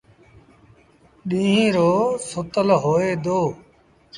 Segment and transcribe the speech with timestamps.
[1.29, 1.91] ڏيٚݩهݩ رو
[2.29, 3.39] سُتل هوئي دو۔